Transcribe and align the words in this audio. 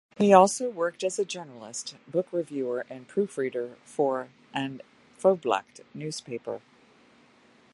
He 0.17 0.33
also 0.33 0.67
worked 0.67 1.03
as 1.03 1.19
a 1.19 1.25
journalist, 1.25 1.93
book 2.07 2.25
reviewer 2.33 2.87
and 2.89 3.07
proofreader 3.07 3.77
for 3.85 4.29
"An 4.51 4.81
Phoblacht" 5.15 5.81
newspaper. 5.93 6.59